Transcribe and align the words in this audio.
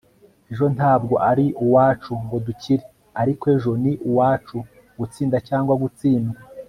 ejo 0.51 0.65
ntabwo 0.75 1.15
ari 1.29 1.45
uwacu 1.63 2.11
ngo 2.23 2.35
dukire, 2.45 2.83
ariko 3.21 3.43
ejo 3.55 3.71
ni 3.83 3.93
uwacu 4.09 4.57
gutsinda 4.99 5.37
cyangwa 5.47 5.73
gutsindwa 5.83 6.37